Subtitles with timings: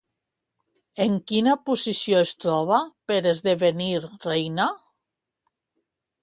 [1.03, 2.79] En quina posició es troba
[3.11, 3.91] per esdevenir
[4.25, 4.67] reina?